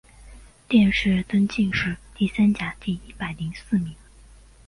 [0.67, 3.93] 殿试登进士第三甲第一百零四名。